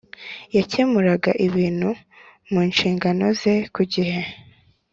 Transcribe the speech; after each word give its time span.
yakemuraga 0.57 1.31
ibiri 1.45 1.89
mu 2.51 2.61
nshingano 2.69 3.25
ze 3.39 3.55
ku 3.73 3.81
gihe. 3.93 4.21